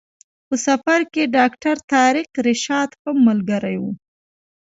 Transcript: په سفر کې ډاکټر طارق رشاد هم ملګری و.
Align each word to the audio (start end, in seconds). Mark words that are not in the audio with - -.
په 0.47 0.55
سفر 0.67 0.99
کې 1.13 1.31
ډاکټر 1.37 1.75
طارق 1.91 2.29
رشاد 2.47 2.89
هم 3.03 3.17
ملګری 3.27 3.77
و. 3.81 3.83